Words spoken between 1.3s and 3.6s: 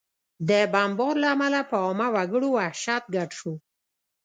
امله په عامه وګړو وحشت ګډ شو